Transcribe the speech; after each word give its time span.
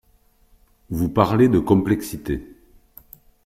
Vous 0.89 1.09
parlez 1.09 1.47
de 1.47 1.59
complexité. 1.59 2.43